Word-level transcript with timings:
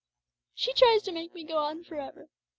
She 0.55 0.73
tries 0.73 1.03
to 1.03 1.11
make 1.11 1.35
me 1.35 1.43
go 1.43 1.59
on 1.59 1.83
for 1.83 1.93
ever. 1.97 2.31